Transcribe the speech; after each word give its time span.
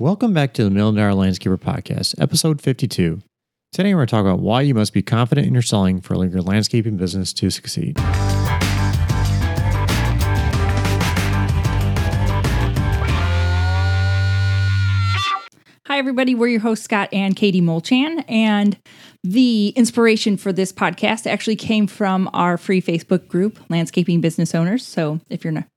Welcome 0.00 0.32
back 0.32 0.54
to 0.54 0.64
the 0.64 0.70
Million 0.70 0.96
Dollar 0.96 1.12
Landscaper 1.12 1.56
Podcast, 1.56 2.20
episode 2.20 2.60
52. 2.60 3.22
Today 3.70 3.94
we're 3.94 3.98
going 3.98 4.08
to 4.08 4.10
talk 4.10 4.22
about 4.22 4.40
why 4.40 4.62
you 4.62 4.74
must 4.74 4.92
be 4.92 5.02
confident 5.02 5.46
in 5.46 5.52
your 5.52 5.62
selling 5.62 6.00
for 6.00 6.16
your 6.16 6.42
landscaping 6.42 6.96
business 6.96 7.32
to 7.34 7.48
succeed. 7.48 7.96
Hi, 15.86 15.98
everybody. 15.98 16.34
We're 16.34 16.48
your 16.48 16.58
hosts, 16.58 16.86
Scott 16.86 17.08
and 17.12 17.36
Katie 17.36 17.62
Molchan. 17.62 18.24
And 18.26 18.76
the 19.22 19.68
inspiration 19.76 20.36
for 20.36 20.52
this 20.52 20.72
podcast 20.72 21.30
actually 21.30 21.54
came 21.54 21.86
from 21.86 22.28
our 22.32 22.58
free 22.58 22.82
Facebook 22.82 23.28
group, 23.28 23.60
Landscaping 23.70 24.20
Business 24.20 24.56
Owners. 24.56 24.84
So 24.84 25.20
if 25.30 25.44
you're 25.44 25.52
not, 25.52 25.68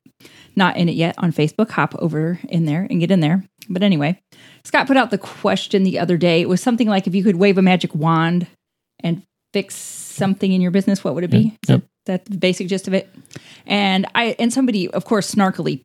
not 0.56 0.76
in 0.76 0.90
it 0.90 0.96
yet 0.96 1.14
on 1.20 1.32
Facebook, 1.32 1.70
hop 1.70 1.94
over 2.00 2.40
in 2.50 2.66
there 2.66 2.88
and 2.90 3.00
get 3.00 3.12
in 3.12 3.20
there. 3.20 3.44
But 3.70 3.84
anyway, 3.84 4.20
Scott 4.64 4.88
put 4.88 4.98
out 4.98 5.12
the 5.12 5.18
question 5.18 5.84
the 5.84 6.00
other 6.00 6.18
day. 6.18 6.42
It 6.42 6.50
was 6.50 6.62
something 6.62 6.88
like 6.88 7.08
if 7.08 7.16
you 7.16 7.24
could 7.24 7.36
wave 7.36 7.58
a 7.58 7.62
magic 7.62 7.94
wand 7.94 8.48
and 9.02 9.24
fix 9.54 9.76
something 9.76 10.52
in 10.52 10.62
your 10.62 10.72
business, 10.72 11.04
what 11.04 11.16
would 11.16 11.24
it 11.24 11.32
be? 11.32 11.58
Yep. 11.68 11.80
Is 11.80 11.86
that 12.06 12.26
the 12.26 12.38
basic 12.38 12.68
gist 12.68 12.88
of 12.88 12.94
it? 12.94 13.10
And 13.66 14.06
I 14.16 14.36
and 14.40 14.52
somebody, 14.52 14.90
of 14.90 15.06
course, 15.06 15.34
snarkily 15.34 15.84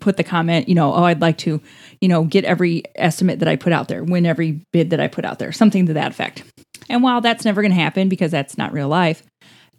put 0.00 0.16
the 0.16 0.24
comment, 0.24 0.68
you 0.68 0.74
know, 0.74 0.92
oh, 0.92 1.04
I'd 1.04 1.20
like 1.20 1.38
to, 1.38 1.60
you 2.00 2.08
know, 2.08 2.24
get 2.24 2.44
every 2.44 2.82
estimate 2.94 3.38
that 3.38 3.48
I 3.48 3.56
put 3.56 3.72
out 3.72 3.88
there, 3.88 4.04
win 4.04 4.26
every 4.26 4.60
bid 4.72 4.90
that 4.90 5.00
I 5.00 5.08
put 5.08 5.24
out 5.24 5.38
there, 5.38 5.52
something 5.52 5.86
to 5.86 5.94
that 5.94 6.10
effect. 6.10 6.44
And 6.88 7.02
while 7.02 7.20
that's 7.20 7.44
never 7.44 7.62
going 7.62 7.72
to 7.72 7.80
happen 7.80 8.08
because 8.08 8.30
that's 8.30 8.58
not 8.58 8.72
real 8.72 8.88
life, 8.88 9.22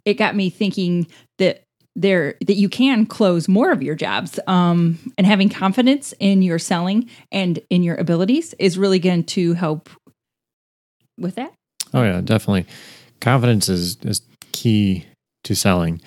it 0.04 0.14
got 0.14 0.34
me 0.34 0.50
thinking 0.50 1.06
that 1.38 1.62
there 1.96 2.34
that 2.46 2.54
you 2.54 2.68
can 2.68 3.04
close 3.06 3.48
more 3.48 3.72
of 3.72 3.82
your 3.82 3.94
jobs 3.94 4.38
um, 4.46 4.98
and 5.18 5.26
having 5.26 5.48
confidence 5.48 6.14
in 6.20 6.40
your 6.42 6.58
selling 6.58 7.08
and 7.32 7.58
in 7.68 7.82
your 7.82 7.96
abilities 7.96 8.54
is 8.58 8.78
really 8.78 8.98
going 8.98 9.24
to 9.24 9.54
help 9.54 9.88
with 11.18 11.34
that 11.34 11.52
Oh, 11.92 12.04
yeah, 12.04 12.20
definitely. 12.20 12.66
Confidence 13.20 13.68
is, 13.68 13.96
is 14.02 14.22
key 14.52 15.06
to 15.42 15.56
selling. 15.56 16.00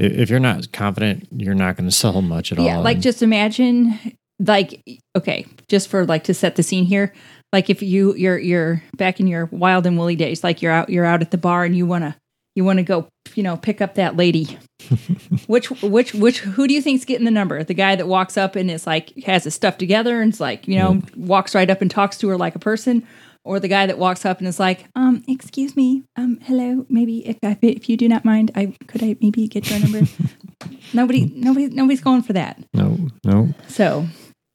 If 0.00 0.30
you're 0.30 0.40
not 0.40 0.72
confident, 0.72 1.28
you're 1.30 1.54
not 1.54 1.76
going 1.76 1.88
to 1.88 1.94
sell 1.94 2.20
much 2.22 2.50
at 2.50 2.58
yeah 2.58 2.76
all. 2.78 2.82
like 2.82 2.96
And- 2.96 3.02
just 3.04 3.22
imagine 3.22 3.98
like 4.40 4.82
okay 5.16 5.46
just 5.68 5.88
for 5.88 6.04
like 6.06 6.24
to 6.24 6.32
set 6.34 6.54
the 6.56 6.62
scene 6.62 6.84
here 6.84 7.12
like 7.52 7.68
if 7.70 7.82
you 7.82 8.14
you're 8.14 8.38
you're 8.38 8.80
back 8.96 9.18
in 9.18 9.26
your 9.26 9.46
wild 9.46 9.84
and 9.84 9.98
woolly 9.98 10.14
days 10.14 10.44
like 10.44 10.62
you're 10.62 10.70
out 10.70 10.88
you're 10.90 11.04
out 11.04 11.22
at 11.22 11.32
the 11.32 11.38
bar 11.38 11.64
and 11.64 11.76
you 11.76 11.86
want 11.86 12.04
to 12.04 12.14
you 12.58 12.64
want 12.64 12.78
to 12.78 12.82
go 12.82 13.06
you 13.36 13.42
know 13.42 13.56
pick 13.56 13.80
up 13.80 13.94
that 13.94 14.16
lady 14.16 14.58
which 15.46 15.70
which 15.82 16.12
which 16.12 16.40
who 16.40 16.66
do 16.66 16.74
you 16.74 16.82
think's 16.82 17.04
getting 17.04 17.24
the 17.24 17.30
number 17.30 17.62
the 17.62 17.72
guy 17.74 17.94
that 17.94 18.08
walks 18.08 18.36
up 18.36 18.56
and 18.56 18.68
is 18.70 18.84
like 18.86 19.16
has 19.24 19.44
his 19.44 19.54
stuff 19.54 19.78
together 19.78 20.20
and 20.20 20.32
it's 20.32 20.40
like 20.40 20.66
you 20.66 20.76
know 20.76 21.00
walks 21.16 21.54
right 21.54 21.70
up 21.70 21.80
and 21.80 21.90
talks 21.90 22.18
to 22.18 22.28
her 22.28 22.36
like 22.36 22.54
a 22.56 22.58
person 22.58 23.06
or 23.44 23.60
the 23.60 23.68
guy 23.68 23.86
that 23.86 23.96
walks 23.98 24.26
up 24.26 24.38
and 24.40 24.48
is 24.48 24.58
like 24.58 24.86
um 24.96 25.22
excuse 25.28 25.76
me 25.76 26.02
um 26.16 26.38
hello 26.42 26.84
maybe 26.88 27.26
if 27.28 27.36
I, 27.44 27.56
if 27.62 27.88
you 27.88 27.96
do 27.96 28.08
not 28.08 28.24
mind 28.24 28.50
i 28.56 28.74
could 28.88 29.02
i 29.04 29.16
maybe 29.20 29.46
get 29.46 29.70
your 29.70 29.78
number 29.78 30.02
nobody 30.92 31.30
nobody 31.34 31.68
nobody's 31.68 32.00
going 32.00 32.22
for 32.22 32.32
that 32.32 32.60
no, 32.74 32.98
no. 33.24 33.54
so 33.68 34.06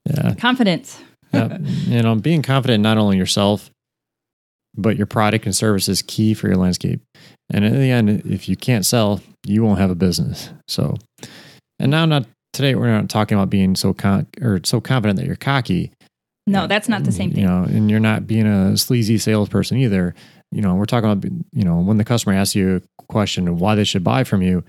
Yeah. 0.10 0.34
confidence 0.36 1.02
yeah. 1.34 1.58
you 1.62 2.02
know, 2.04 2.14
being 2.14 2.44
confident 2.44 2.84
not 2.84 3.00
only 3.00 3.18
yourself, 3.18 3.72
but 4.76 4.98
your 4.98 5.06
product 5.08 5.46
and 5.46 5.56
service 5.56 5.88
is 5.88 6.02
key 6.02 6.34
for 6.34 6.48
your 6.48 6.58
landscape. 6.58 7.02
And 7.54 7.64
in 7.66 7.74
the 7.80 7.92
end, 7.92 8.10
if 8.26 8.48
you 8.50 8.56
can't 8.56 8.86
sell, 8.86 9.22
you 9.46 9.64
won't 9.64 9.80
have 9.80 9.92
a 9.92 9.96
business. 9.96 10.50
So, 10.68 10.96
and 11.80 11.92
now, 11.92 12.06
not 12.06 12.26
today, 12.54 12.76
we're 12.76 12.88
not 12.92 13.10
talking 13.10 13.38
about 13.38 13.50
being 13.50 13.76
so 13.76 13.94
con- 13.94 14.28
or 14.42 14.60
so 14.64 14.80
confident 14.82 15.20
that 15.20 15.26
you're 15.28 15.36
cocky. 15.36 15.92
no 16.48 16.66
that's 16.68 16.90
not 16.90 17.04
the 17.04 17.12
same 17.12 17.32
thing. 17.32 17.42
You 17.42 17.48
know, 17.48 17.64
and 17.64 17.90
you're 17.92 18.00
not 18.00 18.26
being 18.28 18.48
a 18.48 18.76
sleazy 18.78 19.18
salesperson 19.18 19.78
either. 19.78 20.16
You 20.52 20.62
know, 20.62 20.76
we're 20.76 20.86
talking 20.86 21.10
about, 21.10 21.30
you 21.52 21.64
know, 21.64 21.80
when 21.80 21.98
the 21.98 22.04
customer 22.06 22.36
asks 22.36 22.56
you 22.56 22.82
a 23.00 23.04
question 23.06 23.48
of 23.48 23.60
why 23.60 23.76
they 23.76 23.84
should 23.84 24.04
buy 24.04 24.24
from 24.24 24.42
you, 24.42 24.64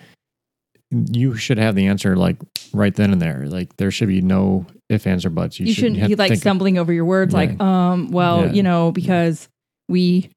you 0.91 1.35
should 1.37 1.59
have 1.59 1.75
the 1.75 1.87
answer 1.87 2.17
like 2.17 2.37
right 2.73 2.95
then 2.95 3.13
and 3.13 3.21
there. 3.21 3.47
Like 3.47 3.77
there 3.77 3.91
should 3.91 4.09
be 4.09 4.21
no 4.21 4.67
ifs, 4.89 5.07
ands, 5.07 5.25
or 5.25 5.31
buts. 5.31 5.59
you, 5.59 5.73
shouldn't 5.73 5.97
have 5.99 6.09
be 6.09 6.15
like 6.15 6.37
stumbling 6.37 6.79
over 6.79 6.93
your 6.93 7.05
words 7.05 7.33
Yeah. 7.35 7.41
like 7.41 7.61
um 7.61 8.11
well 8.11 8.47
Yeah. 8.47 8.53
you 8.53 8.63
know 8.63 8.93
because 8.93 9.49
we 9.89 10.31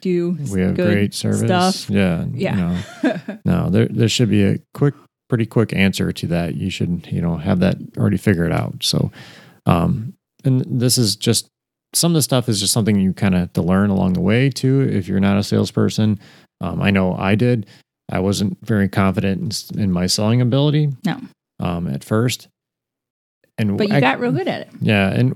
do 0.00 0.36
we 0.52 0.60
have 0.60 0.74
good 0.74 0.92
great 0.92 1.14
service. 1.14 1.40
stuff 1.80 1.90
Yeah. 1.90 2.24
Yeah. 2.32 2.82
You 3.02 3.08
know, 3.10 3.38
no, 3.44 3.70
there 3.70 3.86
there 3.88 4.08
should 4.08 4.30
be 4.30 4.44
a 4.44 4.58
quick, 4.74 4.94
pretty 5.28 5.46
quick 5.46 5.72
answer 5.72 6.12
to 6.12 6.26
that. 6.28 6.54
You 6.56 6.70
should, 6.70 7.06
you 7.10 7.20
know, 7.20 7.36
have 7.36 7.60
that 7.60 7.76
already 7.96 8.16
figured 8.18 8.52
out. 8.52 8.82
So, 8.82 9.10
um, 9.66 10.14
and 10.44 10.64
this 10.66 10.98
is 10.98 11.16
just 11.16 11.48
some 11.92 12.12
of 12.12 12.14
the 12.14 12.22
stuff 12.22 12.48
is 12.48 12.60
just 12.60 12.72
something 12.72 13.00
you 13.00 13.12
kind 13.12 13.34
of 13.34 13.52
to 13.54 13.62
learn 13.62 13.90
along 13.90 14.12
the 14.14 14.20
way 14.20 14.50
too. 14.50 14.88
If 14.90 15.08
you're 15.08 15.20
not 15.20 15.38
a 15.38 15.42
salesperson, 15.42 16.18
um, 16.60 16.80
I 16.82 16.90
know 16.90 17.14
I 17.14 17.34
did. 17.34 17.66
I 18.12 18.18
wasn't 18.20 18.58
very 18.66 18.88
confident 18.88 19.70
in, 19.72 19.80
in 19.80 19.92
my 19.92 20.06
selling 20.06 20.40
ability. 20.40 20.90
No. 21.04 21.20
Um, 21.60 21.86
at 21.88 22.02
first, 22.02 22.48
and 23.58 23.76
but 23.76 23.88
you 23.88 23.94
I- 23.94 24.00
got 24.00 24.18
real 24.18 24.32
good 24.32 24.48
at 24.48 24.62
it 24.62 24.68
yeah, 24.80 25.10
and 25.10 25.34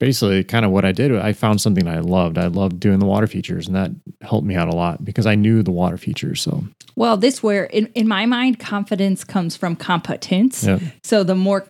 basically, 0.00 0.44
kind 0.44 0.64
of 0.64 0.70
what 0.70 0.84
I 0.84 0.92
did, 0.92 1.14
I 1.16 1.32
found 1.32 1.60
something 1.60 1.86
I 1.88 2.00
loved. 2.00 2.38
I 2.38 2.46
loved 2.48 2.80
doing 2.80 2.98
the 2.98 3.06
water 3.06 3.26
features, 3.26 3.66
and 3.66 3.74
that 3.76 3.90
helped 4.20 4.46
me 4.46 4.54
out 4.54 4.68
a 4.68 4.74
lot 4.74 5.04
because 5.04 5.26
I 5.26 5.34
knew 5.34 5.62
the 5.62 5.70
water 5.72 5.96
features. 5.96 6.42
So, 6.42 6.64
well 6.96 7.16
this 7.16 7.42
where 7.42 7.64
in, 7.64 7.86
in 7.94 8.06
my 8.06 8.26
mind 8.26 8.58
confidence 8.58 9.24
comes 9.24 9.56
from 9.56 9.74
competence 9.76 10.64
yeah, 10.64 10.78
so 11.02 11.24
the 11.24 11.34
more 11.34 11.66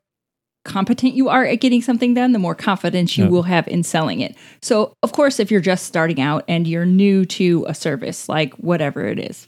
competent 0.67 1.15
you 1.15 1.29
are 1.31 1.45
at 1.47 1.61
getting 1.61 1.81
something 1.83 2.13
done 2.15 2.33
the 2.33 2.39
more 2.39 2.55
confidence 2.55 3.17
you 3.17 3.25
Yeah. 3.25 3.31
will 3.31 3.43
have 3.45 3.67
in 3.69 3.83
selling 3.83 4.21
it 4.21 4.37
so 4.63 4.93
of 5.03 5.13
course 5.13 5.41
if 5.41 5.51
you're 5.51 5.61
just 5.63 5.87
starting 5.87 6.21
out 6.21 6.45
and 6.49 6.67
you're 6.67 6.85
new 6.87 7.25
to 7.27 7.65
a 7.69 7.75
service 7.75 8.29
like 8.29 8.53
whatever 8.57 9.07
it 9.07 9.19
is 9.19 9.47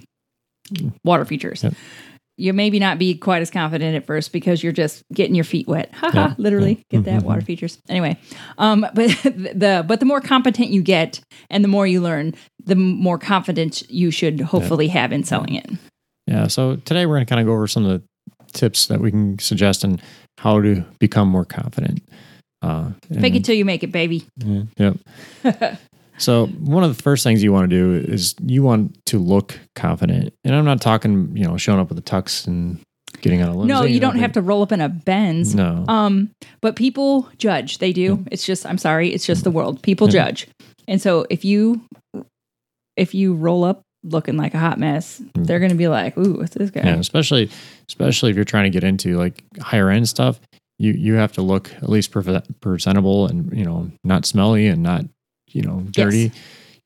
water 1.04 1.24
features 1.26 1.62
Yep. 1.62 1.74
You 2.38 2.52
maybe 2.52 2.78
not 2.78 2.98
be 2.98 3.14
quite 3.16 3.40
as 3.42 3.50
confident 3.50 3.96
at 3.96 4.06
first 4.06 4.32
because 4.32 4.62
you're 4.62 4.72
just 4.72 5.02
getting 5.12 5.34
your 5.34 5.44
feet 5.44 5.66
wet 5.66 5.90
haha 5.94 6.18
Yeah. 6.28 6.34
literally 6.38 6.84
Yeah. 6.90 6.98
get 7.00 7.04
that 7.04 7.20
Mhm. 7.22 7.26
water 7.26 7.40
features 7.40 7.78
anyway 7.88 8.18
um 8.58 8.80
but 8.94 9.08
the 9.22 9.84
but 9.86 10.00
the 10.00 10.06
more 10.06 10.20
competent 10.20 10.68
you 10.68 10.82
get 10.82 11.20
and 11.50 11.62
the 11.64 11.68
more 11.68 11.86
you 11.86 12.00
learn 12.00 12.34
the 12.64 12.76
more 12.76 13.18
confidence 13.18 13.82
you 13.88 14.10
should 14.10 14.40
hopefully 14.40 14.88
have 14.88 15.12
in 15.12 15.24
selling 15.24 15.54
it 15.54 15.70
yeah. 16.28 16.48
So 16.48 16.74
today 16.74 17.06
we're 17.06 17.14
going 17.14 17.24
to 17.26 17.28
kind 17.30 17.40
of 17.40 17.46
go 17.46 17.52
over 17.52 17.68
some 17.68 17.84
of 17.86 18.02
the 18.02 18.48
tips 18.52 18.86
that 18.86 19.00
we 19.00 19.12
can 19.12 19.38
suggest 19.38 19.84
and 19.84 20.02
how 20.38 20.60
to 20.60 20.84
become 20.98 21.28
more 21.28 21.44
confident. 21.44 22.02
Uh, 22.62 22.90
fake 23.20 23.36
it 23.36 23.44
till 23.44 23.54
you 23.54 23.64
make 23.64 23.84
it 23.84 23.92
baby 23.92 24.26
Yeah, 24.44 24.62
yep. 24.76 24.96
so 26.18 26.46
one 26.46 26.82
of 26.84 26.96
the 26.96 27.02
first 27.02 27.22
things 27.24 27.42
you 27.42 27.52
want 27.52 27.68
to 27.70 27.76
do 27.76 28.10
is 28.12 28.34
you 28.44 28.62
want 28.62 29.04
to 29.06 29.18
look 29.18 29.58
confident, 29.74 30.32
and 30.44 30.54
I'm 30.54 30.64
not 30.64 30.80
talking, 30.80 31.36
you 31.36 31.44
know, 31.44 31.56
showing 31.56 31.78
up 31.80 31.88
with 31.88 31.98
a 31.98 32.02
tux 32.02 32.46
and 32.46 32.80
getting 33.22 33.42
on 33.42 33.48
a 33.48 33.52
limousine. 33.52 33.68
no 33.68 33.82
you 33.84 33.98
don't 34.00 34.18
have 34.18 34.32
to 34.32 34.42
roll 34.42 34.62
up 34.62 34.72
in 34.72 34.80
a 34.82 34.88
benz 34.90 35.54
No. 35.54 35.84
Um, 35.88 36.30
but 36.60 36.76
people 36.76 37.28
judge. 37.38 37.78
They 37.78 37.92
do. 37.92 38.24
It's 38.30 38.44
just 38.44 38.66
I'm 38.66 38.78
sorry, 38.78 39.08
it's 39.08 39.24
just 39.26 39.42
the 39.44 39.50
world. 39.50 39.80
People 39.82 40.06
Yeah. 40.08 40.24
judge. 40.26 40.48
And 40.88 41.00
so 41.00 41.26
if 41.30 41.44
you 41.44 41.80
if 42.96 43.14
you 43.14 43.34
roll 43.34 43.64
up 43.64 43.82
looking 44.04 44.36
like 44.36 44.54
a 44.54 44.58
hot 44.58 44.78
mess, 44.78 45.20
they're 45.34 45.58
gonna 45.60 45.74
be 45.74 45.88
like, 45.88 46.16
Ooh, 46.18 46.34
what's 46.34 46.54
this 46.54 46.70
guy? 46.70 46.82
Yeah, 46.84 46.96
especially 46.96 47.50
especially 47.88 48.30
if 48.30 48.36
you're 48.36 48.44
trying 48.44 48.64
to 48.64 48.70
get 48.70 48.84
into 48.84 49.16
like 49.16 49.42
higher 49.60 49.90
end 49.90 50.08
stuff, 50.08 50.38
you 50.78 50.92
you 50.92 51.14
have 51.14 51.32
to 51.32 51.42
look 51.42 51.72
at 51.82 51.88
least 51.88 52.10
pre- 52.10 52.40
presentable 52.60 53.26
and 53.26 53.56
you 53.56 53.64
know 53.64 53.90
not 54.04 54.26
smelly 54.26 54.66
and 54.66 54.82
not 54.82 55.04
you 55.48 55.62
know 55.62 55.80
dirty. 55.90 56.32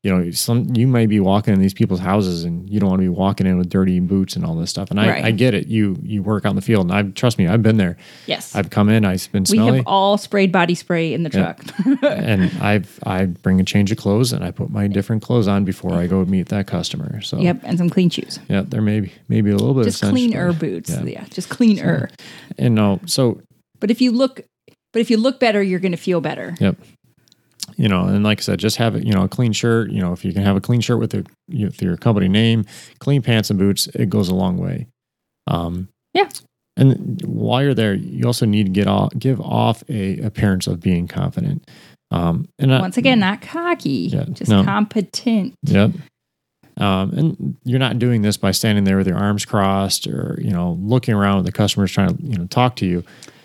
You 0.02 0.16
know, 0.16 0.30
some 0.30 0.74
you 0.74 0.86
may 0.86 1.04
be 1.04 1.20
walking 1.20 1.52
in 1.52 1.60
these 1.60 1.74
people's 1.74 2.00
houses 2.00 2.44
and 2.44 2.70
you 2.70 2.80
don't 2.80 2.88
want 2.88 3.00
to 3.00 3.04
be 3.04 3.10
walking 3.10 3.46
in 3.46 3.58
with 3.58 3.68
dirty 3.68 4.00
boots 4.00 4.34
and 4.34 4.46
all 4.46 4.56
this 4.56 4.70
stuff. 4.70 4.90
And 4.90 4.98
I, 4.98 5.06
Right. 5.06 5.24
I 5.26 5.30
get 5.30 5.52
it. 5.52 5.66
You 5.66 5.94
you 6.02 6.22
work 6.22 6.46
out 6.46 6.50
in 6.50 6.56
the 6.56 6.62
field, 6.62 6.90
and 6.90 6.92
I 6.94 7.02
trust 7.12 7.36
me, 7.36 7.46
I've 7.46 7.62
been 7.62 7.76
there. 7.76 7.98
Yes. 8.24 8.56
I've 8.56 8.70
come 8.70 8.88
in, 8.88 9.04
I've 9.04 9.30
been 9.30 9.44
we 9.50 9.58
have 9.58 9.82
all 9.86 10.16
sprayed 10.16 10.52
body 10.52 10.74
spray 10.74 11.12
in 11.12 11.22
the 11.22 11.30
Yeah. 11.30 11.52
truck. 11.52 12.02
and 12.02 12.50
I've 12.62 12.98
I 13.02 13.26
bring 13.26 13.60
a 13.60 13.64
change 13.64 13.92
of 13.92 13.98
clothes 13.98 14.32
and 14.32 14.42
I 14.42 14.52
put 14.52 14.70
my 14.70 14.86
different 14.86 15.20
clothes 15.22 15.46
on 15.46 15.66
before 15.66 15.92
I 15.92 16.06
go 16.06 16.22
mm-hmm. 16.22 16.30
meet 16.30 16.48
that 16.48 16.66
customer. 16.66 17.20
So 17.20 17.38
yep, 17.38 17.60
and 17.62 17.76
some 17.76 17.90
clean 17.90 18.08
shoes. 18.08 18.38
yeah, 18.48 18.62
there 18.66 18.80
may 18.80 19.00
be 19.00 19.12
maybe 19.28 19.50
a 19.50 19.56
little 19.56 19.74
bit 19.74 19.84
Just 19.84 20.02
of 20.02 20.08
cleaner 20.08 20.54
boots. 20.54 20.88
yeah. 20.88 21.04
Yeah. 21.04 21.24
just 21.28 21.50
cleaner. 21.50 22.08
And 22.56 22.74
no, 22.74 23.00
so 23.04 23.42
But 23.80 23.90
if 23.90 24.00
you 24.00 24.12
look 24.12 24.40
but 24.94 25.00
if 25.00 25.10
you 25.10 25.18
look 25.18 25.38
better, 25.40 25.62
you're 25.62 25.78
gonna 25.78 25.98
feel 25.98 26.22
better. 26.22 26.56
Yep. 26.58 26.76
You 27.80 27.88
know, 27.88 28.04
and 28.06 28.22
like 28.22 28.40
I 28.40 28.42
said, 28.42 28.58
just 28.58 28.76
have 28.76 28.94
it. 28.94 29.04
You 29.04 29.12
know, 29.14 29.22
a 29.22 29.28
clean 29.28 29.52
shirt. 29.52 29.90
You 29.90 30.00
know, 30.02 30.12
if 30.12 30.22
you 30.22 30.34
can 30.34 30.42
have 30.42 30.54
a 30.54 30.60
clean 30.60 30.80
shirt 30.82 30.98
with, 30.98 31.14
know, 31.14 31.66
with 31.68 31.80
your 31.80 31.96
company 31.96 32.28
name, 32.28 32.66
clean 32.98 33.22
pants 33.22 33.48
and 33.48 33.58
boots, 33.58 33.86
it 33.94 34.10
goes 34.10 34.28
a 34.28 34.34
long 34.34 34.58
way. 34.58 34.86
Um, 35.46 35.88
Yeah. 36.12 36.28
And 36.76 37.20
while 37.24 37.62
you're 37.62 37.74
there, 37.74 37.94
you 37.94 38.24
also 38.26 38.44
need 38.46 38.64
to 38.66 38.70
get 38.72 38.86
off, 38.86 39.12
give 39.18 39.40
off 39.40 39.82
a 39.88 40.18
appearance 40.18 40.66
of 40.66 40.80
being 40.80 41.08
confident. 41.08 41.68
Um, 42.10 42.48
and 42.58 42.74
I- 42.74 42.80
Once 42.80 42.96
again, 42.98 43.18
not 43.20 43.40
cocky, 43.40 44.10
Yeah, 44.12 44.24
just 44.32 44.50
no. 44.50 44.62
competent. 44.64 45.54
Yep. 45.64 45.92
Um, 46.76 47.10
and 47.16 47.56
you're 47.64 47.78
not 47.78 47.98
doing 47.98 48.22
this 48.22 48.36
by 48.36 48.50
standing 48.52 48.84
there 48.84 48.96
with 48.96 49.06
your 49.06 49.16
arms 49.18 49.44
crossed 49.44 50.06
or 50.06 50.38
you 50.42 50.50
know 50.50 50.78
looking 50.80 51.14
around 51.14 51.36
when 51.36 51.44
the 51.44 51.52
customer's 51.52 51.92
trying 51.92 52.16
to 52.16 52.22
you 52.22 52.36
know 52.38 52.46
talk 52.46 52.76
to 52.76 52.86
you. 52.86 53.04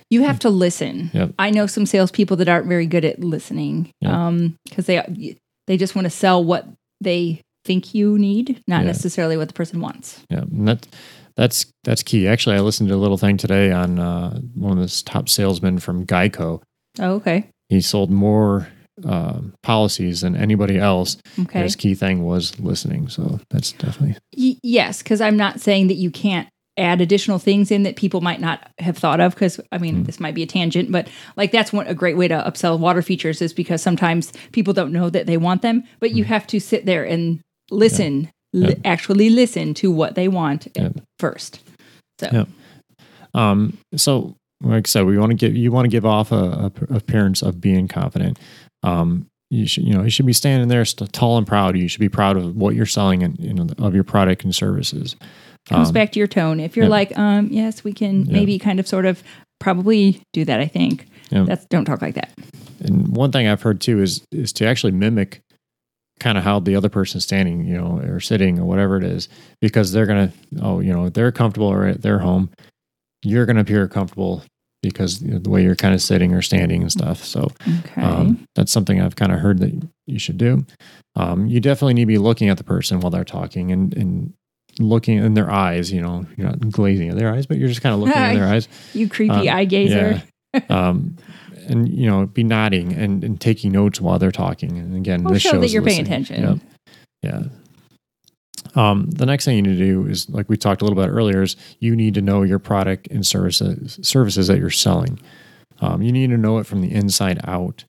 You 0.10 0.24
have 0.24 0.40
to 0.40 0.50
listen. 0.50 1.10
Yep. 1.14 1.34
I 1.40 1.50
know 1.50 1.66
some 1.68 1.86
salespeople 1.86 2.38
that 2.38 2.48
aren't 2.50 2.68
very 2.68 2.86
good 2.86 3.04
at 3.06 3.20
listening, 3.20 3.90
Yep. 4.02 4.12
um, 4.12 4.56
because 4.70 4.86
they 4.86 5.36
they 5.68 5.78
just 5.78 5.96
want 5.96 6.06
to 6.06 6.12
sell 6.12 6.44
what 6.44 6.68
they 7.02 7.42
think 7.66 7.96
you 7.96 8.18
need, 8.20 8.62
not 8.68 8.82
Yeah. 8.82 8.88
necessarily 8.88 9.36
what 9.38 9.48
the 9.48 9.54
person 9.56 9.82
wants. 9.82 10.22
Yeah, 10.30 10.42
and 10.42 10.68
that 10.68 10.88
that's 11.36 11.66
that's 11.84 12.04
key. 12.04 12.28
Actually, 12.28 12.56
I 12.56 12.60
listened 12.60 12.90
to 12.90 12.96
a 12.96 12.98
little 12.98 13.18
thing 13.18 13.38
today 13.38 13.72
on 13.72 13.98
uh, 14.00 14.40
one 14.54 14.78
of 14.78 14.84
the 14.88 15.02
top 15.06 15.28
salesmen 15.28 15.80
from 15.80 16.06
Geico. 16.06 16.62
Oh, 17.00 17.14
okay, 17.16 17.50
He 17.70 17.82
sold 17.82 18.12
more 18.12 18.68
um 19.04 19.54
policies 19.62 20.22
than 20.22 20.38
anybody 20.38 20.78
else. 20.78 21.18
okay. 21.38 21.64
His 21.64 21.76
key 21.76 21.96
thing 21.96 22.24
was 22.24 22.58
listening. 22.60 23.10
So 23.10 23.40
that's 23.50 23.74
definitely 23.74 24.16
Y- 24.38 24.58
yes, 24.64 25.04
because 25.04 25.20
I'm 25.20 25.36
not 25.36 25.60
saying 25.60 25.88
that 25.88 25.96
you 25.96 26.12
can't 26.12 26.48
add 26.78 27.00
additional 27.02 27.40
things 27.40 27.72
in 27.72 27.84
that 27.84 27.96
people 27.96 28.22
might 28.22 28.42
not 28.42 28.70
have 28.80 28.98
thought 28.98 29.20
of. 29.20 29.34
Because 29.34 29.60
I 29.72 29.78
mean, 29.78 30.04
Mm. 30.04 30.06
this 30.06 30.20
might 30.20 30.36
be 30.36 30.44
a 30.44 30.48
tangent, 30.48 30.92
but 30.92 31.08
like 31.38 31.52
that's 31.52 31.72
one 31.72 31.88
a 31.88 31.94
great 31.94 32.18
way 32.18 32.28
to 32.28 32.36
upsell 32.36 32.78
water 32.80 33.02
features 33.02 33.42
is 33.42 33.54
because 33.54 33.82
sometimes 33.82 34.34
people 34.52 34.74
don't 34.74 34.92
know 34.92 35.10
that 35.10 35.26
they 35.26 35.38
want 35.38 35.62
them, 35.62 35.84
but 36.00 36.12
you 36.12 36.24
have 36.26 36.46
to 36.48 36.60
sit 36.60 36.86
there 36.86 37.04
and 37.06 37.40
listen, 37.72 38.30
li- 38.54 38.66
Mm. 38.68 38.70
Yep. 38.70 38.80
actually 38.86 39.30
listen 39.30 39.74
to 39.76 39.92
what 39.92 40.16
they 40.16 40.28
want 40.28 40.68
first. 41.20 41.60
So. 42.20 42.46
Um, 43.34 43.78
so, 43.96 44.36
like 44.64 44.88
I 44.88 44.90
said, 44.90 45.06
we 45.06 45.18
want 45.18 45.32
to 45.32 45.36
give 45.36 45.56
you 45.56 45.72
want 45.72 45.86
to 45.86 45.90
give 45.90 46.06
off 46.06 46.32
a, 46.32 46.72
a 46.90 46.96
appearance 46.96 47.42
of 47.42 47.60
being 47.60 47.88
confident. 47.88 48.40
Um, 48.84 49.26
you 49.50 49.68
should, 49.68 49.84
you 49.84 49.94
know, 49.94 50.04
you 50.04 50.10
should 50.10 50.26
be 50.26 50.34
standing 50.34 50.70
there 50.70 50.86
st- 50.86 51.12
tall 51.14 51.38
and 51.38 51.46
proud. 51.46 51.78
You 51.78 51.88
should 51.88 52.00
be 52.00 52.10
proud 52.10 52.38
of 52.38 52.56
what 52.56 52.76
you're 52.76 52.86
selling 52.86 53.24
and 53.24 53.38
you 53.40 53.54
know 53.54 53.68
of 53.78 53.94
your 53.94 54.04
product 54.04 54.44
and 54.44 54.56
services. 54.56 55.16
Comes 55.68 55.90
Um, 55.90 55.94
back 55.94 56.12
to 56.14 56.20
your 56.20 56.28
tone. 56.28 56.60
If 56.60 56.76
you're 56.76 56.86
yep. 56.86 56.92
like, 56.92 57.18
um, 57.18 57.48
yes, 57.52 57.84
we 57.84 57.94
can 57.94 58.22
Yep. 58.26 58.28
maybe 58.32 58.60
kind 58.60 58.80
of 58.80 58.88
sort 58.88 59.06
of 59.06 59.24
probably 59.60 60.22
do 60.34 60.46
that. 60.46 60.60
I 60.60 60.68
think 60.68 61.08
Yep. 61.32 61.48
that's 61.48 61.66
don't 61.66 61.86
talk 61.86 62.02
like 62.02 62.16
that. 62.16 62.32
And 62.84 63.16
one 63.16 63.32
thing 63.32 63.48
I've 63.48 63.62
heard 63.62 63.80
too 63.82 64.02
is 64.02 64.22
is 64.32 64.52
to 64.54 64.66
actually 64.66 64.92
mimic 64.92 65.42
kind 66.20 66.38
of 66.38 66.44
how 66.44 66.60
the 66.60 66.76
other 66.76 66.88
person's 66.90 67.24
standing, 67.24 67.66
you 67.66 67.76
know, 67.78 68.00
or 68.00 68.20
sitting 68.20 68.60
or 68.60 68.66
whatever 68.66 68.98
it 68.98 69.04
is, 69.04 69.28
because 69.62 69.92
they're 69.92 70.06
gonna, 70.06 70.32
oh, 70.62 70.80
you 70.80 70.94
know, 70.94 71.10
they're 71.10 71.32
comfortable 71.32 71.68
or 71.68 71.86
at 71.86 72.02
their 72.02 72.20
home. 72.20 72.50
You're 73.24 73.46
gonna 73.46 73.62
appear 73.62 73.88
comfortable 73.88 74.44
because 74.84 75.22
you 75.22 75.32
know, 75.32 75.40
the 75.40 75.50
way 75.50 75.64
you're 75.64 75.76
kind 75.76 75.96
of 75.96 76.02
sitting 76.02 76.32
or 76.34 76.42
standing 76.44 76.82
and 76.84 76.92
stuff. 76.92 77.24
So 77.24 77.48
Okay. 77.80 78.02
Um, 78.02 78.46
that's 78.56 78.72
something 78.72 79.02
I've 79.02 79.16
kind 79.16 79.32
of 79.32 79.40
heard 79.40 79.58
that 79.60 79.74
you 80.06 80.20
should 80.20 80.38
do. 80.38 80.66
Um, 81.16 81.48
you 81.48 81.60
definitely 81.60 81.96
need 81.96 82.04
to 82.04 82.08
be 82.08 82.18
looking 82.20 82.50
at 82.50 82.58
the 82.58 82.64
person 82.64 83.00
while 83.00 83.10
they're 83.10 83.24
talking 83.24 83.72
and, 83.72 83.94
and 83.98 84.34
looking 84.80 85.18
in 85.18 85.34
their 85.34 85.52
eyes. 85.52 85.92
You 85.92 86.02
know, 86.02 86.26
you're 86.38 86.48
not 86.48 86.70
glazing 86.72 87.10
at 87.10 87.18
their 87.18 87.34
eyes, 87.34 87.46
but 87.46 87.58
you're 87.58 87.68
just 87.68 87.82
kind 87.82 87.94
of 87.94 88.00
looking 88.02 88.22
in 88.22 88.36
their 88.36 88.48
eyes. 88.54 88.68
you 88.94 89.10
creepy 89.10 89.50
um, 89.50 89.58
eye 89.58 89.66
gazer. 89.66 90.24
Yeah. 90.54 90.62
um, 90.70 91.18
and 91.68 91.90
you 91.90 92.08
know, 92.08 92.28
be 92.28 92.44
nodding 92.44 92.94
and, 92.94 93.24
and 93.24 93.42
taking 93.42 93.72
notes 93.72 94.00
while 94.00 94.20
they're 94.20 94.32
talking. 94.32 94.78
And 94.78 94.96
again, 94.96 95.24
Well, 95.24 95.34
this 95.34 95.42
show 95.42 95.52
shows 95.52 95.62
that 95.62 95.70
you're 95.70 95.82
paying 95.82 96.02
attention. 96.02 96.44
Yep. 96.44 96.60
Yeah. 97.24 97.44
Um, 98.76 99.10
the 99.10 99.26
next 99.26 99.46
thing 99.46 99.56
you 99.56 99.62
need 99.62 99.78
to 99.78 99.86
do 99.86 100.06
is, 100.06 100.30
like 100.30 100.50
we 100.50 100.58
talked 100.58 100.82
a 100.82 100.86
little 100.86 101.02
bit 101.02 101.10
earlier, 101.10 101.42
is 101.42 101.56
you 101.80 101.96
need 101.96 102.14
to 102.16 102.22
know 102.22 102.44
your 102.44 102.60
product 102.60 103.08
and 103.08 103.26
services 103.26 104.00
services 104.02 104.48
that 104.48 104.60
you're 104.60 104.70
selling. 104.70 105.20
Um, 105.80 106.02
you 106.02 106.12
need 106.12 106.30
to 106.30 106.38
know 106.38 106.58
it 106.58 106.66
from 106.66 106.82
the 106.82 106.94
inside 106.94 107.40
out. 107.46 107.86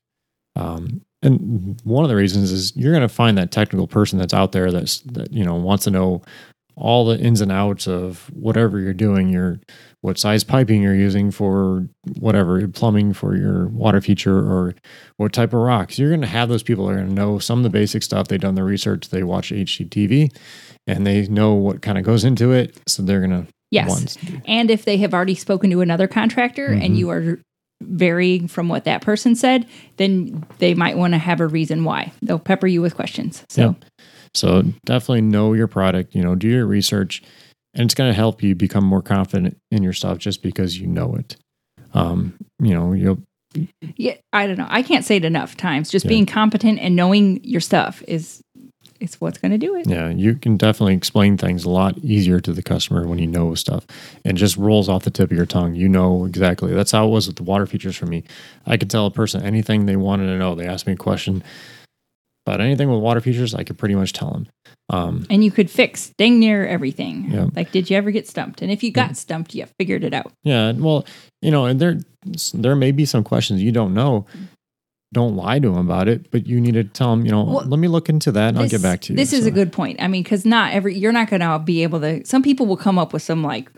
Um, 0.55 1.03
and 1.23 1.81
one 1.85 2.05
of 2.05 2.09
the 2.09 2.17
reasons 2.17 2.53
is 2.53 2.75
you're 2.77 2.93
going 2.93 3.03
to 3.07 3.13
find 3.13 3.37
that 3.37 3.51
technical 3.51 3.87
person 3.87 4.19
that's 4.19 4.35
out 4.35 4.53
there 4.53 4.71
that's 4.71 5.01
that 5.01 5.33
you 5.33 5.45
know 5.45 5.55
wants 5.55 5.85
to 5.85 5.91
know 5.91 6.23
all 6.77 7.07
the 7.07 7.19
ins 7.19 7.41
and 7.41 7.51
outs 7.51 7.89
of 7.89 8.31
whatever 8.35 8.79
you're 8.79 8.93
doing. 8.95 9.29
Your 9.31 9.59
what 10.03 10.19
size 10.19 10.45
piping 10.45 10.83
you're 10.83 10.95
using 10.95 11.31
for 11.31 11.89
whatever 12.21 12.67
plumbing 12.69 13.13
for 13.13 13.35
your 13.37 13.67
water 13.69 14.01
feature 14.01 14.39
or 14.39 14.75
what 15.17 15.33
type 15.33 15.53
of 15.53 15.61
rocks. 15.61 15.99
You're 15.99 16.11
going 16.11 16.21
to 16.21 16.27
have 16.29 16.49
those 16.49 16.63
people 16.63 16.89
are 16.89 16.95
going 16.95 17.09
to 17.09 17.15
know 17.15 17.39
some 17.39 17.59
of 17.59 17.63
the 17.65 17.71
basic 17.71 18.03
stuff. 18.03 18.29
They've 18.29 18.39
done 18.41 18.55
their 18.55 18.65
research. 18.65 19.09
They 19.09 19.23
watch 19.25 19.51
HGTV 19.51 20.31
and 20.87 21.07
they 21.07 21.27
know 21.29 21.55
what 21.55 21.83
kind 21.83 21.99
of 21.99 22.05
goes 22.05 22.25
into 22.25 22.53
it. 22.53 22.77
So 22.87 23.03
they're 23.03 23.27
going 23.27 23.45
to 23.47 23.47
Yes. 23.73 23.89
want 23.89 24.17
And 24.47 24.71
if 24.71 24.85
they 24.85 24.97
have 24.99 25.13
already 25.13 25.35
spoken 25.35 25.71
to 25.71 25.81
another 25.81 26.07
contractor 26.07 26.69
Mhm. 26.71 26.85
and 26.85 26.97
you 26.99 27.11
are 27.11 27.41
varying 27.83 28.47
from 28.49 28.69
what 28.69 28.85
that 28.85 29.03
person 29.03 29.35
said, 29.35 29.67
then 29.97 30.45
they 30.59 30.73
might 30.73 30.97
want 30.97 31.15
to 31.15 31.19
have 31.19 31.41
a 31.41 31.47
reason 31.49 31.83
why. 31.85 32.13
They'll 32.23 32.39
pepper 32.39 32.67
you 32.69 32.81
with 32.81 32.95
questions. 32.95 33.45
So, 33.49 33.63
Yep. 33.63 33.85
So 34.37 34.63
definitely 34.85 35.23
know 35.23 35.53
your 35.55 35.67
product, 35.67 36.15
you 36.15 36.23
know, 36.23 36.35
do 36.35 36.49
your 36.49 36.67
research 36.67 37.23
and 37.75 37.85
it's 37.85 37.95
going 37.95 38.11
to 38.11 38.15
help 38.15 38.43
you 38.43 38.55
become 38.55 38.85
more 38.85 39.03
confident 39.03 39.59
in 39.71 39.83
your 39.83 39.93
stuff 39.93 40.19
just 40.19 40.43
because 40.43 40.79
you 40.79 40.87
know 40.87 41.15
it. 41.15 41.37
Um, 41.95 42.35
you 42.59 42.75
know, 42.75 42.93
you'll, 42.93 43.19
yeah, 43.97 44.15
I 44.33 44.47
don't 44.47 44.59
know. 44.59 44.67
I 44.69 44.83
can't 44.83 45.05
say 45.05 45.17
it 45.17 45.25
enough 45.25 45.57
times. 45.57 45.91
Just 45.91 46.05
Yeah. 46.05 46.11
being 46.11 46.27
competent 46.27 46.79
and 46.79 46.97
knowing 46.97 47.43
your 47.45 47.61
stuff 47.61 48.03
is 48.09 48.43
is 48.99 49.21
what's 49.21 49.37
going 49.37 49.53
to 49.53 49.59
do 49.59 49.77
it. 49.77 49.87
yeah, 49.87 50.09
you 50.09 50.35
can 50.35 50.57
definitely 50.57 50.95
explain 50.95 51.37
things 51.37 51.65
a 51.67 51.69
lot 51.69 51.99
easier 51.99 52.41
to 52.41 52.51
the 52.55 52.63
customer 52.63 53.07
when 53.07 53.19
you 53.19 53.27
know 53.27 53.55
stuff 53.55 53.87
and 54.25 54.39
just 54.39 54.57
rolls 54.57 54.89
off 54.89 55.05
the 55.05 55.11
tip 55.11 55.31
of 55.31 55.37
your 55.37 55.45
tongue. 55.45 55.75
You 55.75 55.87
know 55.87 56.25
exactly. 56.25 56.73
That's 56.73 56.93
how 56.93 57.07
it 57.07 57.11
was 57.11 57.27
with 57.27 57.37
the 57.37 57.43
water 57.43 57.67
features 57.67 57.95
for 57.95 58.07
me. 58.07 58.25
I 58.65 58.79
could 58.79 58.89
tell 58.89 59.05
a 59.05 59.11
person 59.11 59.43
anything 59.43 59.85
they 59.85 59.97
wanted 59.97 60.27
to 60.29 60.39
know. 60.39 60.55
They 60.55 60.67
asked 60.67 60.87
me 60.87 60.95
a 60.95 60.97
question, 60.97 61.45
but 62.47 62.61
anything 62.61 62.89
with 62.91 63.01
water 63.01 63.21
features, 63.21 63.55
I 63.55 63.65
could 63.65 63.77
pretty 63.77 63.95
much 63.97 64.13
tell 64.15 64.31
them. 64.31 64.47
Um, 64.89 65.27
And 65.29 65.45
you 65.45 65.51
could 65.51 65.69
fix 65.69 66.13
dang 66.17 66.39
near 66.39 66.65
everything. 66.67 67.27
Yeah. 67.31 67.47
Like, 67.55 67.73
did 67.73 67.91
you 67.91 67.97
ever 67.97 68.11
get 68.13 68.27
stumped? 68.29 68.63
And 68.63 68.71
if 68.71 68.83
you 68.85 68.93
got 68.93 69.17
stumped, 69.17 69.55
you 69.55 69.67
figured 69.79 70.05
it 70.05 70.15
out. 70.15 70.33
Yeah, 70.45 70.73
well, 70.73 71.05
you 71.43 71.51
know, 71.51 71.67
and 71.67 71.79
there 71.81 71.99
there 72.55 72.75
may 72.77 72.93
be 72.93 73.05
some 73.05 73.23
questions 73.25 73.63
you 73.63 73.73
don't 73.73 73.93
know. 73.93 74.27
Don't 75.13 75.37
lie 75.37 75.59
to 75.61 75.69
them 75.69 75.79
about 75.79 76.09
it, 76.09 76.31
but 76.31 76.47
you 76.47 76.61
need 76.61 76.75
to 76.75 76.85
tell 76.85 77.11
them, 77.15 77.25
you 77.25 77.31
know, 77.33 77.45
Well, 77.45 77.65
let 77.67 77.79
me 77.79 77.89
look 77.89 78.09
into 78.09 78.33
that 78.33 78.49
and 78.51 78.59
I'll 78.59 78.65
get 78.65 78.73
This- 78.73 78.83
back 78.83 79.01
to 79.03 79.13
you. 79.13 79.17
This 79.17 79.33
is 79.33 79.43
So, 79.45 79.49
a 79.49 79.51
good 79.53 79.73
point. 79.73 80.01
I 80.03 80.09
mean, 80.09 80.23
because 80.23 80.45
not 80.45 80.73
every 80.73 80.97
you're 80.99 81.13
not 81.13 81.29
going 81.31 81.41
to 81.41 81.59
be 81.65 81.83
able 81.85 82.01
to. 82.01 82.25
Some 82.27 82.43
people 82.43 82.67
will 82.67 82.77
come 82.77 82.99
up 82.99 83.13
with 83.13 83.23
some 83.23 83.43
like 83.43 83.71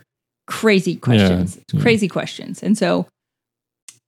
crazy 0.47 0.95
questions, 0.95 1.59
yeah. 1.73 1.81
crazy 1.81 2.07
questions, 2.07 2.61
and 2.63 2.77
so 2.77 3.05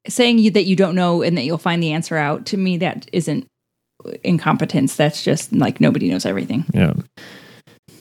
saying 0.08 0.40
you 0.40 0.50
that 0.52 0.66
you 0.66 0.75
don't 0.75 0.96
know 0.96 1.22
and 1.22 1.38
that 1.38 1.44
you'll 1.46 1.60
find 1.60 1.81
the 1.81 1.92
answer 1.92 2.18
out 2.18 2.46
to 2.48 2.58
me 2.58 2.78
that 2.78 3.08
isn't 3.13 3.46
incompetence. 4.24 4.95
That's 4.95 5.24
just 5.24 5.53
like 5.53 5.80
nobody 5.81 6.09
knows 6.09 6.25
everything. 6.25 6.65
Yeah. 6.74 6.94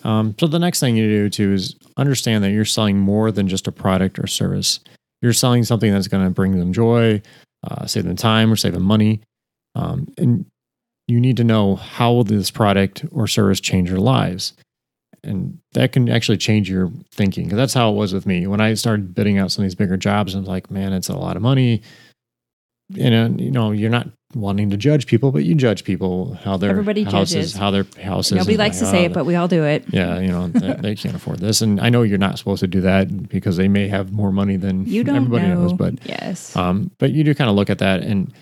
Um, 0.02 0.34
so 0.38 0.46
the 0.46 0.58
next 0.58 0.80
thing 0.80 0.96
you 0.96 1.08
do 1.08 1.28
too 1.28 1.52
is 1.52 1.76
understand 1.96 2.42
that 2.44 2.50
you're 2.50 2.64
selling 2.64 2.98
more 2.98 3.30
than 3.30 3.48
just 3.48 3.66
a 3.66 3.72
product 3.72 4.18
or 4.18 4.26
service. 4.26 4.80
You're 5.22 5.34
selling 5.34 5.64
something 5.64 5.92
that's 5.92 6.08
going 6.08 6.24
to 6.24 6.30
bring 6.30 6.58
them 6.58 6.72
joy, 6.72 7.20
uh, 7.64 7.86
save 7.86 8.04
them 8.04 8.16
time, 8.16 8.50
or 8.50 8.56
save 8.56 8.72
them 8.72 8.82
money. 8.82 9.20
Um, 9.74 10.08
and 10.16 10.46
you 11.06 11.20
need 11.20 11.36
to 11.36 11.44
know 11.44 11.76
how 11.76 12.12
will 12.12 12.24
this 12.24 12.50
product 12.50 13.04
or 13.12 13.26
service 13.26 13.60
change 13.60 13.90
your 13.90 13.98
lives. 13.98 14.54
And 15.22 15.58
that 15.72 15.92
can 15.92 16.08
actually 16.08 16.38
change 16.38 16.70
your 16.70 16.90
thinking. 17.12 17.44
Because 17.44 17.58
that's 17.58 17.74
how 17.74 17.90
it 17.90 17.96
was 17.96 18.14
with 18.14 18.24
me. 18.24 18.46
When 18.46 18.62
I 18.62 18.72
started 18.74 19.14
bidding 19.14 19.36
out 19.36 19.52
some 19.52 19.62
of 19.62 19.66
these 19.66 19.74
bigger 19.74 19.98
jobs, 19.98 20.34
I 20.34 20.38
was 20.38 20.48
like, 20.48 20.70
man, 20.70 20.94
it's 20.94 21.10
a 21.10 21.16
lot 21.16 21.36
of 21.36 21.42
money. 21.42 21.82
And, 22.98 23.38
you 23.38 23.50
know, 23.50 23.72
you're 23.72 23.90
not 23.90 24.08
wanting 24.34 24.70
to 24.70 24.76
judge 24.76 25.06
people, 25.06 25.32
but 25.32 25.44
you 25.44 25.54
judge 25.56 25.82
people 25.82 26.34
how 26.34 26.56
their 26.56 26.70
Everybody 26.70 27.02
houses, 27.02 27.32
judges. 27.34 27.52
how 27.54 27.70
their 27.72 27.84
houses. 28.00 28.32
Nobody 28.38 28.56
likes 28.56 28.78
to 28.78 28.86
say 28.86 29.04
it, 29.06 29.12
but 29.12 29.26
we 29.26 29.34
all 29.34 29.48
do 29.48 29.64
it. 29.64 29.84
yeah, 29.88 30.20
you 30.20 30.28
know, 30.28 30.46
they, 30.48 30.72
they 30.74 30.94
can't 30.94 31.16
afford 31.16 31.38
this. 31.40 31.60
And 31.62 31.80
I 31.80 31.88
know 31.88 32.02
you're 32.02 32.18
not 32.18 32.38
supposed 32.38 32.60
to 32.60 32.68
do 32.68 32.80
that 32.82 33.28
because 33.28 33.56
they 33.56 33.66
may 33.68 33.88
have 33.88 34.12
more 34.12 34.30
money 34.30 34.56
than 34.56 34.86
You 34.86 35.02
don't 35.02 35.16
everybody 35.16 35.48
know. 35.48 35.62
knows. 35.62 35.72
But 35.72 35.94
yes, 36.06 36.54
um, 36.54 36.90
but 36.98 37.10
you 37.10 37.24
do 37.24 37.34
kind 37.34 37.50
of 37.50 37.56
look 37.56 37.70
at 37.70 37.78
that, 37.78 38.02
and 38.02 38.32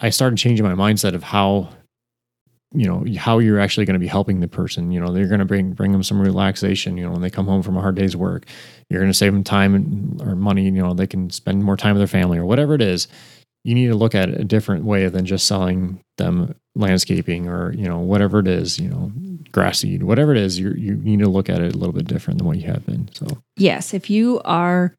I 0.00 0.10
started 0.10 0.38
changing 0.38 0.66
my 0.66 0.74
mindset 0.74 1.14
of 1.14 1.22
how, 1.22 1.68
you 2.72 2.86
know, 2.86 3.04
how 3.18 3.38
you're 3.38 3.60
actually 3.60 3.84
going 3.86 3.94
to 3.94 4.00
be 4.00 4.06
helping 4.08 4.40
the 4.40 4.48
person. 4.48 4.90
You 4.90 5.00
know, 5.00 5.12
they're 5.12 5.28
going 5.28 5.40
to 5.40 5.44
bring 5.44 5.72
bring 5.72 5.92
them 5.92 6.02
some 6.02 6.20
relaxation. 6.20 6.96
You 6.96 7.04
know, 7.04 7.12
when 7.12 7.20
they 7.20 7.30
come 7.30 7.46
home 7.46 7.62
from 7.62 7.76
a 7.76 7.80
hard 7.80 7.94
day's 7.94 8.16
work, 8.16 8.44
you're 8.88 9.00
going 9.00 9.12
to 9.12 9.16
save 9.16 9.32
them 9.32 9.44
time 9.44 9.74
and, 9.74 10.20
or 10.22 10.34
money. 10.34 10.64
You 10.64 10.70
know, 10.72 10.94
they 10.94 11.06
can 11.06 11.30
spend 11.30 11.62
more 11.62 11.76
time 11.76 11.94
with 11.94 12.00
their 12.00 12.20
family 12.20 12.38
or 12.38 12.44
whatever 12.44 12.74
it 12.74 12.82
is. 12.82 13.06
You 13.64 13.74
need 13.74 13.88
to 13.88 13.94
look 13.94 14.14
at 14.14 14.28
it 14.30 14.40
a 14.40 14.44
different 14.44 14.84
way 14.84 15.06
than 15.08 15.26
just 15.26 15.46
selling 15.46 16.02
them 16.16 16.54
landscaping 16.74 17.46
or 17.48 17.72
you 17.74 17.84
know 17.88 17.98
whatever 17.98 18.38
it 18.40 18.48
is. 18.48 18.78
You 18.78 18.88
know, 18.88 19.12
grass 19.52 19.80
seed, 19.80 20.02
whatever 20.02 20.32
it 20.32 20.38
is. 20.38 20.58
You 20.58 20.72
you 20.72 20.94
need 20.96 21.18
to 21.20 21.28
look 21.28 21.48
at 21.50 21.60
it 21.60 21.74
a 21.74 21.78
little 21.78 21.92
bit 21.92 22.06
different 22.06 22.38
than 22.38 22.46
what 22.46 22.56
you 22.58 22.66
have 22.68 22.86
been. 22.86 23.08
So 23.14 23.26
yes. 23.56 23.92
If 23.92 24.08
you 24.10 24.40
are 24.44 24.94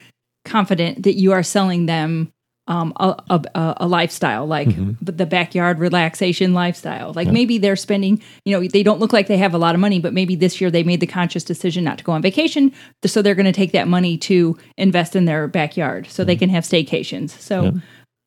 confident 0.46 1.04
that 1.04 1.14
you 1.14 1.32
are 1.32 1.44
selling 1.44 1.86
them 1.86 2.32
um, 2.68 2.94
a, 2.98 3.16
a, 3.30 3.74
a 3.82 3.88
lifestyle 3.88 4.46
like 4.46 4.68
Mhm. 4.70 4.96
the 5.02 5.26
backyard 5.26 5.80
relaxation 5.80 6.54
lifestyle. 6.54 7.12
Like 7.14 7.26
Yeah. 7.26 7.34
maybe 7.34 7.58
they're 7.58 7.76
spending, 7.76 8.22
you 8.46 8.54
know, 8.56 8.66
they 8.66 8.84
don't 8.84 9.00
look 9.00 9.12
like 9.12 9.28
they 9.28 9.38
have 9.38 9.54
a 9.56 9.58
lot 9.58 9.74
of 9.76 9.82
money, 9.82 10.00
but 10.00 10.14
maybe 10.14 10.36
this 10.36 10.62
year 10.62 10.70
they 10.72 10.84
made 10.84 11.00
the 11.00 11.08
conscious 11.08 11.44
decision 11.44 11.84
not 11.84 11.98
to 11.98 12.04
go 12.04 12.12
on 12.12 12.22
vacation. 12.22 12.72
So 13.04 13.22
they're 13.22 13.36
going 13.36 13.48
to 13.48 13.52
take 13.52 13.72
that 13.74 13.88
money 13.88 14.16
to 14.20 14.58
invest 14.78 15.16
in 15.16 15.26
their 15.26 15.48
backyard 15.48 16.08
so 16.08 16.24
they 16.24 16.36
can 16.36 16.50
have 16.50 16.64
staycations. 16.64 17.32
So 17.32 17.64
Mm-hmm. 17.64 17.78
Yeah. 17.78 17.82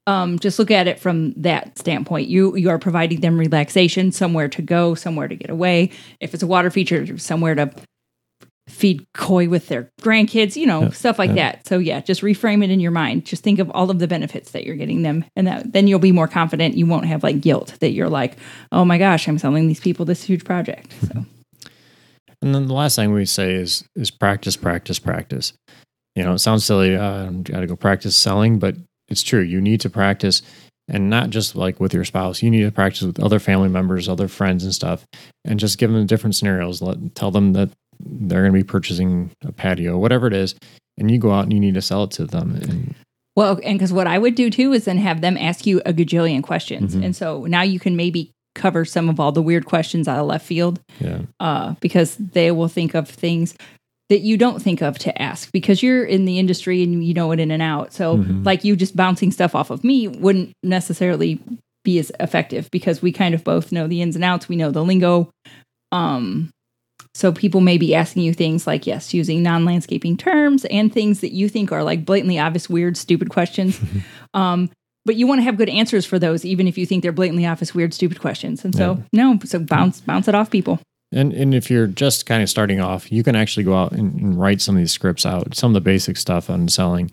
Um, 0.07 0.39
just 0.39 0.59
look 0.59 0.71
at 0.71 0.87
it 0.87 0.99
from 0.99 1.33
that 1.35 1.79
standpoint. 1.79 2.29
You 2.29 2.57
you 2.57 2.69
are 2.71 2.79
providing 2.79 3.21
them 3.21 3.39
relaxation, 3.39 4.13
somewhere 4.13 4.49
to 4.49 4.63
go, 4.63 4.95
somewhere 4.95 5.29
to 5.29 5.37
get 5.37 5.51
away. 5.51 5.91
If 6.21 6.35
it's 6.35 6.43
a 6.43 6.47
water 6.47 6.71
feature, 6.71 7.17
somewhere 7.19 7.55
to 7.55 7.71
feed 8.67 9.05
koi 9.13 9.47
with 9.47 9.69
their 9.69 9.91
grandkids, 10.01 10.57
you 10.57 10.67
know, 10.67 10.85
Yeah, 10.85 10.89
stuff 10.91 11.19
like 11.19 11.29
yeah. 11.31 11.53
that. 11.53 11.67
So 11.67 11.79
yeah, 11.79 12.01
just 12.01 12.23
reframe 12.23 12.65
it 12.65 12.71
in 12.71 12.81
your 12.81 12.91
mind. 12.93 13.27
Just 13.27 13.43
think 13.43 13.59
of 13.59 13.71
all 13.71 13.91
of 13.91 13.99
the 13.99 14.09
benefits 14.09 14.53
that 14.53 14.65
you're 14.65 14.77
getting 14.77 15.03
them, 15.03 15.25
and 15.37 15.47
that 15.47 15.73
then 15.73 15.87
you'll 15.87 15.99
be 15.99 16.13
more 16.13 16.29
confident. 16.29 16.75
You 16.77 16.87
won't 16.87 17.05
have 17.07 17.23
like 17.23 17.41
guilt 17.43 17.75
that 17.81 17.91
you're 17.93 18.09
like, 18.09 18.37
oh 18.73 18.85
my 18.85 18.97
gosh, 18.99 19.29
I'm 19.29 19.39
selling 19.39 19.69
these 19.69 19.81
people 19.81 20.07
this 20.07 20.23
huge 20.25 20.45
project. 20.45 20.95
So 21.03 21.25
And 22.43 22.55
then 22.55 22.67
the 22.67 22.75
last 22.75 22.97
thing 22.97 23.13
we 23.13 23.27
say 23.27 23.55
is 23.55 23.85
is 23.97 24.11
practice, 24.11 24.57
practice, 24.57 24.99
practice. 24.99 25.53
You 26.15 26.23
know, 26.25 26.33
it 26.35 26.39
sounds 26.39 26.65
silly. 26.65 26.95
Uh, 26.97 27.31
got 27.31 27.61
to 27.61 27.67
go 27.67 27.77
practice 27.77 28.17
selling, 28.17 28.59
but 28.59 28.77
it's 29.09 29.23
true. 29.23 29.41
You 29.41 29.61
need 29.61 29.81
to 29.83 29.91
practice, 29.91 30.43
and 30.89 31.09
not 31.09 31.31
just 31.31 31.57
like 31.57 31.81
with 31.81 31.95
your 31.95 32.05
spouse. 32.05 32.43
You 32.43 32.51
need 32.51 32.63
to 32.63 32.73
practice 32.73 33.03
with 33.03 33.21
other 33.21 33.39
family 33.39 33.69
members, 33.69 34.09
other 34.09 34.29
friends, 34.29 34.65
and 34.65 34.75
stuff, 34.75 35.05
and 35.45 35.59
just 35.59 35.79
give 35.79 35.93
them 35.93 36.07
different 36.07 36.37
scenarios. 36.37 36.83
Let 36.83 37.15
tell 37.15 37.31
them 37.31 37.53
that 37.55 37.71
they're 38.01 38.43
going 38.43 38.53
to 38.53 38.59
be 38.59 38.65
purchasing 38.65 39.31
a 39.45 39.53
patio, 39.53 39.97
whatever 39.99 40.27
it 40.27 40.33
is, 40.35 40.55
and 40.99 41.11
you 41.11 41.19
go 41.19 41.33
out 41.33 41.45
and 41.45 41.53
you 41.53 41.61
need 41.61 41.75
to 41.75 41.83
sell 41.83 42.05
it 42.05 42.11
to 42.13 42.27
them. 42.27 42.57
And 42.57 42.95
Well, 43.37 43.59
and 43.65 43.79
because 43.79 43.93
what 43.93 44.07
I 44.07 44.19
would 44.19 44.35
do 44.35 44.51
too 44.51 44.73
is 44.73 44.85
then 44.85 44.99
have 44.99 45.21
them 45.21 45.37
ask 45.37 45.67
you 45.67 45.81
a 45.87 45.93
gajillion 45.93 46.43
questions. 46.43 46.95
Mhm. 46.95 47.05
And 47.05 47.17
so 47.17 47.45
now 47.45 47.63
you 47.63 47.81
can 47.81 47.97
maybe 47.97 48.31
cover 48.55 48.85
some 48.85 49.09
of 49.09 49.19
all 49.19 49.33
the 49.33 49.43
weird 49.43 49.65
questions 49.67 50.07
out 50.07 50.21
of 50.21 50.27
left 50.27 50.47
field 50.47 50.79
yeah, 51.01 51.23
uh, 51.41 51.75
because 51.81 52.15
they 52.17 52.53
will 52.53 52.69
think 52.69 52.95
of 52.95 53.09
things 53.09 53.57
that 54.11 54.21
you 54.21 54.37
don't 54.37 54.61
think 54.63 54.83
of 54.83 54.99
to 54.99 55.21
ask 55.23 55.51
because 55.53 55.83
you're 55.83 56.05
in 56.05 56.25
the 56.27 56.39
industry 56.39 56.83
and 56.83 57.05
you 57.05 57.15
know 57.15 57.33
it 57.33 57.41
in 57.41 57.51
and 57.51 57.63
out. 57.63 57.93
So, 57.93 58.19
Mhm. 58.19 58.45
like 58.45 58.65
you 58.65 58.77
just 58.77 58.95
bouncing 58.97 59.31
stuff 59.33 59.55
off 59.55 59.71
of 59.71 59.83
me 59.83 60.09
wouldn't 60.09 60.53
necessarily 60.63 61.41
be 61.85 61.99
as 61.99 62.13
effective 62.21 62.71
because 62.71 63.01
we 63.03 63.13
kind 63.13 63.35
of 63.35 63.45
both 63.45 63.73
know 63.73 63.87
the 63.87 64.03
ins 64.03 64.15
and 64.15 64.25
outs. 64.25 64.49
We 64.49 64.57
know 64.57 64.71
the 64.71 64.85
lingo. 64.85 65.31
Um, 65.93 66.51
so 67.15 67.31
people 67.33 67.61
may 67.61 67.79
be 67.79 67.95
asking 67.95 68.25
you 68.25 68.35
things 68.35 68.67
like, 68.67 68.87
yes, 68.87 69.15
using 69.15 69.43
non-landscaping 69.43 70.17
terms 70.17 70.65
and 70.67 70.93
things 70.93 71.21
that 71.21 71.33
you 71.33 71.49
think 71.49 71.71
are 71.73 71.85
like 71.85 72.05
blatantly 72.05 72.39
obvious, 72.39 72.69
weird, 72.69 72.97
stupid 72.97 73.31
questions. 73.31 73.79
um, 74.35 74.71
but 75.07 75.17
you 75.17 75.27
want 75.27 75.39
to 75.39 75.43
have 75.45 75.57
good 75.59 75.69
answers 75.69 76.05
for 76.07 76.19
those, 76.19 76.45
even 76.45 76.67
if 76.67 76.77
you 76.79 76.87
think 76.87 77.03
they're 77.03 77.13
blatantly 77.13 77.47
obvious, 77.47 77.75
weird, 77.75 77.93
stupid 77.95 78.19
questions. 78.21 78.65
And 78.65 78.75
so, 78.75 79.03
no, 79.13 79.39
so 79.45 79.59
bounce, 79.59 80.01
bounce 80.01 80.27
it 80.29 80.35
off 80.35 80.51
people. 80.51 80.81
And 81.15 81.33
and 81.33 81.55
if 81.55 81.71
you're 81.71 81.87
just 81.87 82.27
kind 82.27 82.43
of 82.43 82.51
starting 82.51 82.81
off, 82.81 83.11
you 83.13 83.23
can 83.23 83.37
actually 83.37 83.63
go 83.65 83.75
out 83.75 83.93
and, 83.93 84.13
and 84.21 84.39
write 84.39 84.61
some 84.61 84.75
of 84.75 84.81
these 84.81 84.93
scripts 84.93 85.25
out, 85.25 85.55
some 85.55 85.71
of 85.71 85.75
the 85.75 85.81
basic 85.81 86.17
stuff 86.17 86.51
on 86.51 86.69
selling, 86.69 87.11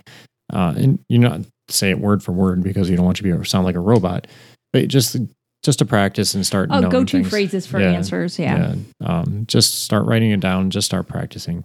uh, 0.52 0.74
and 0.76 1.00
you're 1.08 1.22
not 1.22 1.42
say 1.70 1.90
it 1.92 2.00
word 2.00 2.22
for 2.24 2.32
word 2.34 2.64
because 2.64 2.90
you 2.90 2.98
don't 2.98 3.06
want 3.06 3.22
you 3.22 3.32
to 3.32 3.38
be 3.38 3.46
sound 3.46 3.64
like 3.66 3.76
a 3.76 3.80
robot, 3.80 4.28
but 4.74 4.88
just 4.88 5.16
just 5.64 5.78
to 5.80 5.86
practice 5.86 6.34
and 6.34 6.46
start. 6.46 6.70
Oh, 6.72 6.82
go-to 6.90 7.18
things. 7.20 7.30
phrases 7.30 7.68
for 7.68 7.80
Yeah. 7.80 7.92
answers. 7.92 8.40
Yeah. 8.40 8.74
Um, 9.06 9.46
just 9.48 9.84
start 9.84 10.06
writing 10.08 10.32
it 10.32 10.40
down. 10.40 10.72
Just 10.72 10.86
start 10.88 11.08
practicing, 11.08 11.64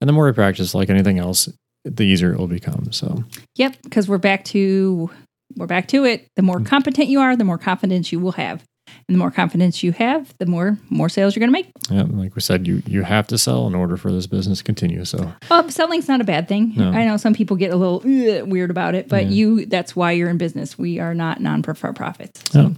and 0.00 0.08
the 0.08 0.12
more 0.12 0.26
you 0.26 0.34
practice, 0.34 0.74
like 0.74 0.90
anything 0.90 1.18
else, 1.20 1.48
the 1.84 2.04
easier 2.04 2.32
it 2.32 2.38
will 2.38 2.48
become. 2.48 2.90
So 2.90 3.22
Yep, 3.54 3.76
because 3.84 4.08
we're 4.08 4.18
back 4.18 4.44
to 4.46 5.08
we're 5.56 5.68
back 5.68 5.86
to 5.88 6.04
it. 6.04 6.26
The 6.34 6.42
Mm. 6.42 6.46
more 6.46 6.60
competent 6.60 7.06
you 7.08 7.20
are, 7.20 7.36
the 7.36 7.44
more 7.44 7.58
confidence 7.58 8.10
you 8.10 8.18
will 8.18 8.32
have. 8.32 8.64
And 9.08 9.14
the 9.14 9.18
more 9.20 9.30
confidence 9.30 9.84
you 9.84 9.92
have, 9.92 10.34
the 10.38 10.46
more 10.46 10.78
more 10.90 11.08
sales 11.08 11.36
you're 11.36 11.40
going 11.46 11.52
to 11.52 11.52
make. 11.52 11.70
yeah, 11.90 12.02
like 12.08 12.34
we 12.34 12.40
said, 12.40 12.66
you 12.66 12.82
you 12.86 13.02
have 13.02 13.28
to 13.28 13.38
sell 13.38 13.68
in 13.68 13.74
order 13.76 13.96
for 13.96 14.10
this 14.10 14.26
business 14.26 14.58
to 14.58 14.64
continue. 14.64 15.04
So 15.04 15.32
Well, 15.48 15.68
selling's 15.70 16.08
not 16.08 16.20
a 16.20 16.24
bad 16.24 16.48
thing. 16.48 16.72
No. 16.76 16.90
I 16.90 17.04
know 17.04 17.16
some 17.16 17.32
people 17.32 17.56
get 17.56 17.72
a 17.72 17.76
little 17.76 17.98
"Ugh," 18.04 18.48
weird 18.50 18.70
about 18.70 18.96
it, 18.96 19.08
but 19.08 19.26
Yeah. 19.26 19.30
you 19.30 19.66
that's 19.66 19.94
why 19.94 20.10
you're 20.10 20.28
in 20.28 20.38
business. 20.38 20.76
We 20.76 20.98
are 20.98 21.14
not 21.14 21.40
non 21.40 21.62
for 21.62 21.72
profits. 21.74 22.42
So 22.50 22.74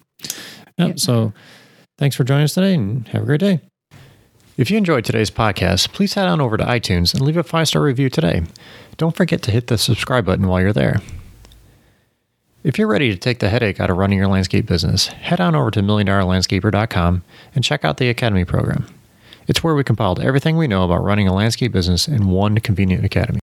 Yeah. 0.79 0.87
Yeah. 0.89 0.93
So 0.97 1.33
thanks 1.97 2.15
for 2.15 2.25
joining 2.25 2.45
us 2.45 2.53
today 2.55 2.75
and 2.75 3.09
have 3.09 3.23
a 3.23 3.27
great 3.27 3.41
day. 3.41 3.61
If 4.59 4.71
you 4.71 4.77
enjoyed 4.77 5.05
today's 5.07 5.31
podcast, 5.31 5.93
please 5.93 6.13
head 6.15 6.27
on 6.29 6.41
over 6.43 6.57
to 6.59 6.65
iTunes 6.65 7.15
and 7.15 7.23
leave 7.23 7.37
a 7.39 7.43
five 7.43 7.69
star 7.69 7.81
review 7.81 8.11
today. 8.11 8.43
Don't 8.99 9.17
forget 9.17 9.41
to 9.43 9.51
hit 9.51 9.69
the 9.69 9.79
subscribe 9.79 10.27
button 10.27 10.47
while 10.47 10.61
you're 10.61 10.73
there. 10.75 11.01
If 12.65 12.77
you're 12.77 12.89
ready 12.89 13.11
to 13.11 13.17
take 13.17 13.39
the 13.39 13.51
headache 13.51 13.79
out 13.79 13.89
of 13.89 13.97
running 13.97 14.19
your 14.19 14.27
landscape 14.27 14.67
business, 14.67 15.07
head 15.07 15.41
on 15.41 15.55
over 15.55 15.71
to 15.71 15.81
milliondollarlandscaper.com 15.81 17.23
and 17.55 17.65
check 17.65 17.85
out 17.85 17.99
the 17.99 18.09
Academy 18.09 18.45
program. 18.45 18.85
It's 19.47 19.63
where 19.63 19.77
we 19.77 19.85
compiled 19.85 20.19
everything 20.19 20.57
we 20.57 20.67
know 20.67 20.85
about 20.85 21.05
running 21.05 21.29
a 21.29 21.33
landscape 21.33 21.71
business 21.71 22.09
in 22.09 22.31
one 22.31 22.59
convenient 22.59 23.05
academy. 23.05 23.39